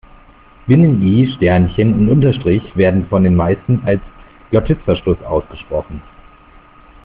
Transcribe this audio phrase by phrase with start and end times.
[0.65, 4.01] Binnen-I, Sternchen und Unterstrich werden von den meisten als
[4.49, 6.01] Glottisverschluss ausgesprochen.